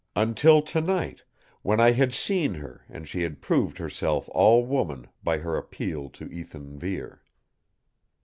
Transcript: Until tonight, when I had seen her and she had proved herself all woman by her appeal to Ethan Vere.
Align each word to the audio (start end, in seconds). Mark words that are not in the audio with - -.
Until 0.15 0.63
tonight, 0.63 1.21
when 1.61 1.79
I 1.79 1.91
had 1.91 2.11
seen 2.11 2.55
her 2.55 2.83
and 2.89 3.07
she 3.07 3.21
had 3.21 3.39
proved 3.39 3.77
herself 3.77 4.27
all 4.31 4.65
woman 4.65 5.05
by 5.23 5.37
her 5.37 5.55
appeal 5.55 6.09
to 6.09 6.25
Ethan 6.25 6.79
Vere. 6.79 7.21